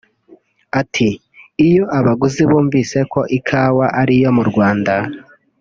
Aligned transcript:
Ati 0.81 1.09
“Iyo 1.67 1.83
abaguzi 1.97 2.41
bumvise 2.49 2.97
ko 3.11 3.19
ikawa 3.37 3.85
ari 4.01 4.13
iyo 4.19 4.29
mu 4.37 4.43
Rwanda 4.49 4.93